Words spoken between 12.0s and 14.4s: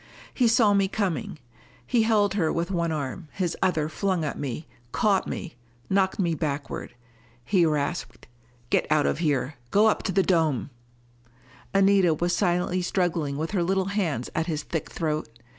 was silently struggling with her little hands